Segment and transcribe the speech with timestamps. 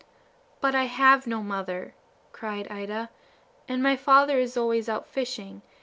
[0.61, 1.93] "But I have no mother,"
[2.31, 3.11] cried Ida,
[3.67, 5.61] "and my father is always out fishing.